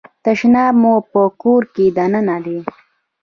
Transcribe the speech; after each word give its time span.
تشناب 0.25 0.73
مو 0.81 0.93
په 1.11 1.21
کور 1.41 1.61
کې 1.73 1.85
دننه 1.97 2.37
دی؟ 2.45 2.57